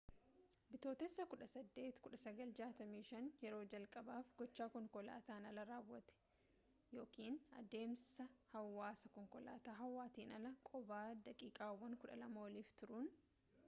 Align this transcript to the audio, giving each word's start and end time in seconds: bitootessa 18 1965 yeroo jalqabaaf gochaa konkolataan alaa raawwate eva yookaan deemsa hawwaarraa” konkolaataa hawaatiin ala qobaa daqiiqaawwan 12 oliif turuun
bitootessa 0.69 1.23
18 1.33 1.83
1965 2.05 3.43
yeroo 3.43 3.59
jalqabaaf 3.73 4.31
gochaa 4.39 4.67
konkolataan 4.77 5.45
alaa 5.51 5.65
raawwate 5.71 6.15
eva 6.21 6.65
yookaan 6.95 7.69
deemsa 7.75 8.27
hawwaarraa” 8.57 9.13
konkolaataa 9.21 9.77
hawaatiin 9.83 10.35
ala 10.41 10.55
qobaa 10.73 11.05
daqiiqaawwan 11.29 11.99
12 12.09 12.45
oliif 12.49 12.73
turuun 12.83 13.11